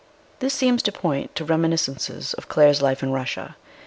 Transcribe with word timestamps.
This 0.39 0.55
seems 0.55 0.81
to 0.81 0.91
point 0.91 1.35
to 1.35 1.45
reminiscences 1.45 2.33
of 2.33 2.49
Claire's 2.49 2.81
life 2.81 3.03
in 3.03 3.11
Russia. 3.11 3.55